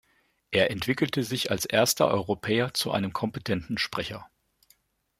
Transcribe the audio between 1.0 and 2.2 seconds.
sich als erster